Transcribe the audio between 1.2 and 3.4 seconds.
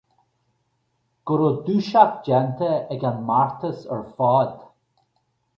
Go raibh dúiseacht déanta ag an